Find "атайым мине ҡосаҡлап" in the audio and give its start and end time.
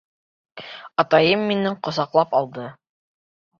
1.03-2.37